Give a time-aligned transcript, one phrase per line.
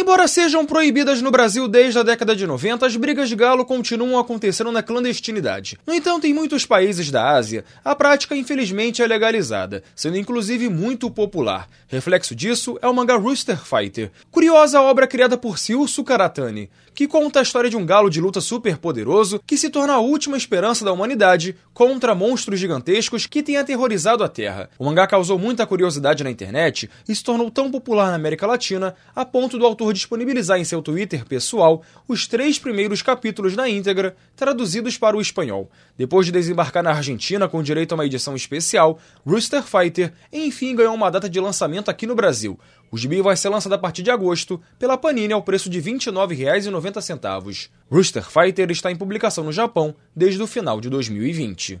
[0.00, 4.18] Embora sejam proibidas no Brasil desde a década de 90, as brigas de galo continuam
[4.18, 5.78] acontecendo na clandestinidade.
[5.86, 11.10] No entanto, em muitos países da Ásia, a prática infelizmente é legalizada, sendo inclusive muito
[11.10, 11.68] popular.
[11.86, 17.40] Reflexo disso é o mangá Rooster Fighter, curiosa obra criada por Seo Sukaratani, que conta
[17.40, 20.84] a história de um galo de luta super poderoso que se torna a última esperança
[20.84, 24.70] da humanidade contra monstros gigantescos que têm aterrorizado a Terra.
[24.78, 28.94] O mangá causou muita curiosidade na internet e se tornou tão popular na América Latina
[29.14, 34.16] a ponto do autor disponibilizar em seu Twitter pessoal os três primeiros capítulos na íntegra,
[34.36, 35.70] traduzidos para o espanhol.
[35.96, 40.94] Depois de desembarcar na Argentina com direito a uma edição especial, Rooster Fighter enfim ganhou
[40.94, 42.58] uma data de lançamento aqui no Brasil.
[42.90, 45.92] O gibi vai ser lançado a partir de agosto pela Panini ao preço de R$
[45.92, 47.70] 29,90.
[47.90, 51.80] Rooster Fighter está em publicação no Japão desde o final de 2020.